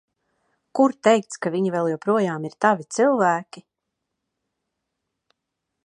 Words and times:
Kur 0.79 0.95
teikts, 1.07 1.37
ka 1.45 1.51
viņi 1.55 1.73
vēl 1.75 1.89
joprojām 1.91 2.49
ir 2.51 2.57
tavi 2.67 2.89
cilvēki? 2.97 3.65